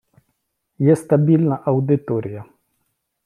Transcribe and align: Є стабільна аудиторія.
Є 0.79 0.95
стабільна 0.95 1.59
аудиторія. 1.65 2.45